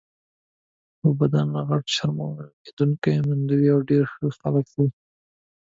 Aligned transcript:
په 0.99 1.07
بدنه 1.19 1.59
غټ، 1.69 1.85
شرمېدونکي، 1.95 3.11
منندوی 3.27 3.67
او 3.75 3.79
ډېر 3.89 4.03
ښه 4.13 4.25
خلک 4.39 4.67
وو. 4.75 4.85